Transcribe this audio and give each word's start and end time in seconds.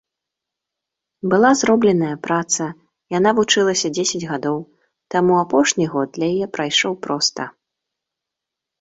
Была 1.33 1.51
зробленая 1.59 2.13
праца, 2.29 2.65
яна 3.17 3.29
вучылася 3.41 3.87
дзесяць 3.99 4.25
гадоў, 4.33 4.57
таму 5.17 5.33
апошні 5.45 5.85
год 5.97 6.07
для 6.21 6.25
яе 6.35 6.47
прайшоў 6.59 6.93
проста. 7.09 7.43